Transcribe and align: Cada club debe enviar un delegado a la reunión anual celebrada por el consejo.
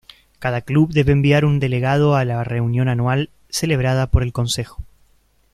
Cada 0.39 0.61
club 0.61 0.93
debe 0.93 1.11
enviar 1.11 1.45
un 1.45 1.59
delegado 1.59 2.15
a 2.15 2.25
la 2.25 2.43
reunión 2.43 2.87
anual 2.89 3.29
celebrada 3.51 4.07
por 4.09 4.23
el 4.23 4.33
consejo. 4.33 4.81